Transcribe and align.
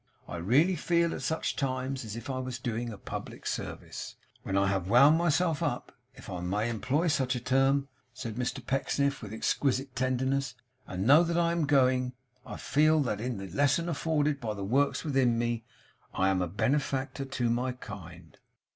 I 0.27 0.37
really 0.37 0.75
feel 0.75 1.13
at 1.13 1.21
such 1.21 1.55
times 1.55 2.03
as 2.03 2.15
if 2.15 2.27
I 2.27 2.39
was 2.39 2.57
doing 2.57 2.89
a 2.89 2.97
public 2.97 3.45
service. 3.45 4.15
When 4.41 4.57
I 4.57 4.65
have 4.65 4.89
wound 4.89 5.15
myself 5.19 5.61
up, 5.61 5.91
if 6.15 6.27
I 6.27 6.39
may 6.39 6.71
employ 6.71 7.05
such 7.05 7.35
a 7.35 7.39
term,' 7.39 7.87
said 8.11 8.33
Mr 8.33 8.65
Pecksniff 8.65 9.21
with 9.21 9.31
exquisite 9.31 9.95
tenderness, 9.95 10.55
'and 10.87 11.05
know 11.05 11.21
that 11.23 11.37
I 11.37 11.51
am 11.51 11.67
Going, 11.67 12.13
I 12.47 12.57
feel 12.57 12.99
that 13.01 13.21
in 13.21 13.37
the 13.37 13.49
lesson 13.51 13.87
afforded 13.87 14.41
by 14.41 14.55
the 14.55 14.65
works 14.65 15.03
within 15.03 15.37
me, 15.37 15.65
I 16.15 16.29
am 16.29 16.41
a 16.41 16.47
Benefactor 16.47 17.25
to 17.25 17.51
my 17.51 17.71
Kind! 17.73 18.39